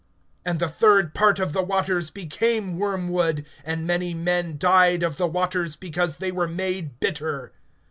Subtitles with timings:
[0.43, 5.27] And the third part of the waters became wormwood; and many men died of the
[5.27, 7.53] waters, because they were made bitter.